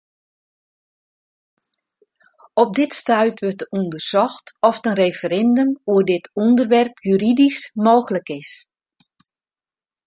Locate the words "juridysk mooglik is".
7.07-8.51